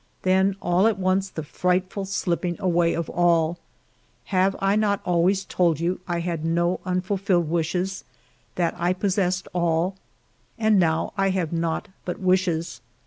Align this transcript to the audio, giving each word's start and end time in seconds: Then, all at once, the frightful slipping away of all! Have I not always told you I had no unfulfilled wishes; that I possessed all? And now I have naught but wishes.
Then, 0.23 0.55
all 0.63 0.87
at 0.87 0.97
once, 0.97 1.29
the 1.29 1.43
frightful 1.43 2.05
slipping 2.05 2.55
away 2.59 2.95
of 2.95 3.07
all! 3.07 3.59
Have 4.33 4.55
I 4.57 4.75
not 4.75 4.99
always 5.05 5.45
told 5.45 5.79
you 5.79 5.99
I 6.07 6.21
had 6.21 6.43
no 6.43 6.79
unfulfilled 6.85 7.47
wishes; 7.47 8.03
that 8.55 8.73
I 8.79 8.93
possessed 8.93 9.47
all? 9.53 9.97
And 10.57 10.79
now 10.79 11.13
I 11.19 11.29
have 11.29 11.53
naught 11.53 11.87
but 12.03 12.17
wishes. 12.19 12.81